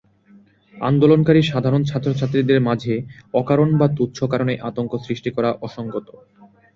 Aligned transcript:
আন্দোলনকারী 0.75 1.41
সাধারণ 1.43 1.81
ছাত্রছাত্রীদের 1.83 2.59
মাঝে 2.61 2.93
অকারণ 3.33 3.69
বা 3.79 3.87
তুচ্ছ 3.97 4.17
কারণে 4.31 4.53
আতঙ্ক 4.69 4.91
সৃষ্টি 5.05 5.29
করা 5.31 5.49
অসংগত। 5.61 6.07